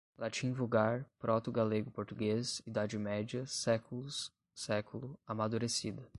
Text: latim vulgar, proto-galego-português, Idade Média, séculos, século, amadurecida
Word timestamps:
latim 0.17 0.51
vulgar, 0.51 1.05
proto-galego-português, 1.19 2.61
Idade 2.65 2.97
Média, 2.97 3.45
séculos, 3.47 4.31
século, 4.53 5.17
amadurecida 5.27 6.03